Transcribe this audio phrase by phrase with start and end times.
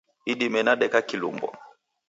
[0.31, 1.51] Idime nadeka kilumbwa.